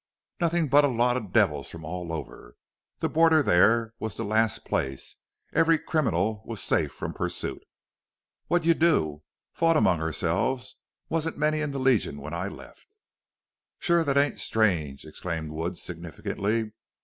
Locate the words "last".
4.25-4.65